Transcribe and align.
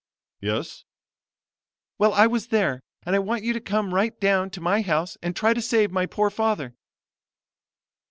"'Yes.' 0.39 0.83
"'Well, 1.99 2.11
I 2.15 2.25
was 2.25 2.47
there, 2.47 2.79
and 3.03 3.15
I 3.15 3.19
want 3.19 3.43
you 3.43 3.53
to 3.53 3.61
come 3.61 3.93
right 3.93 4.19
down 4.19 4.49
to 4.49 4.59
my 4.59 4.81
house 4.81 5.15
and 5.21 5.35
try 5.35 5.53
to 5.53 5.61
save 5.61 5.91
my 5.91 6.07
poor 6.07 6.31
father.' 6.31 6.73